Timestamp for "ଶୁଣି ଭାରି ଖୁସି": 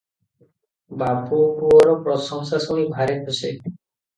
2.67-3.57